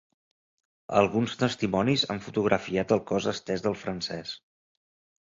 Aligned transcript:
Alguns 1.01 1.35
testimonis 1.43 2.07
han 2.15 2.23
fotografiat 2.31 2.97
el 2.99 3.05
cos 3.15 3.31
estès 3.37 3.67
del 3.71 3.81
francès. 3.87 4.39